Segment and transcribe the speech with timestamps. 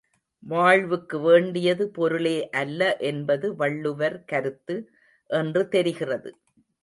[0.43, 4.77] வாழ்வுக்கு வேண்டியது பொருளே அல்ல என்பது வள்ளுவர் கருத்து
[5.29, 6.31] என்று தெரிகிறது.